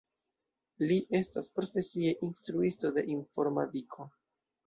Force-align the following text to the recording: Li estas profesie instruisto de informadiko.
Li 0.91 0.95
estas 1.17 1.49
profesie 1.57 2.15
instruisto 2.29 2.93
de 2.97 3.05
informadiko. 3.17 4.09